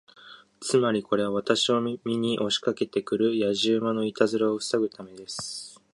[0.61, 5.79] つまり、これは私を見に押しかけて来るやじ馬のいたずらを防ぐためです。